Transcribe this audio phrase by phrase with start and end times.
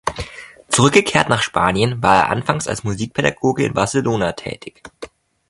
[0.69, 4.81] Zurückgekehrt nach Spanien war er anfangs als Musikpädagoge in Barcelona tätig.